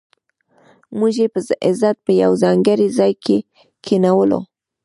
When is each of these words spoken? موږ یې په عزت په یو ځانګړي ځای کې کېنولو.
موږ 0.97 1.15
یې 1.21 1.27
په 1.33 1.39
عزت 1.65 1.97
په 2.05 2.11
یو 2.21 2.31
ځانګړي 2.43 2.87
ځای 2.97 3.13
کې 3.25 3.37
کېنولو. 3.85 4.39